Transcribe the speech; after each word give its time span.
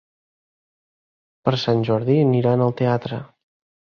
Per 1.49 1.53
Sant 1.65 1.85
Jordi 1.89 2.17
aniran 2.21 2.65
al 2.67 2.75
teatre. 2.83 3.23